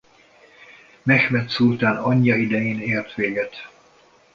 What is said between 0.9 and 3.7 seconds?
Mehmed szultán anyja idején ért véget.